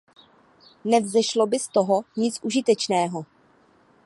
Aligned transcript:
Nevzešlo 0.85 1.45
by 1.47 1.59
z 1.61 1.67
toho 1.77 2.03
nic 2.17 2.39
užitečného. 2.41 3.21